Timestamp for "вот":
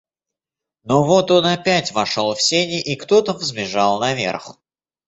1.03-1.29